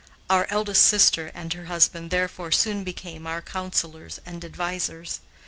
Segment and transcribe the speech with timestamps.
[0.31, 5.19] Our eldest sister and her husband, therefore, soon became our counselors and advisers.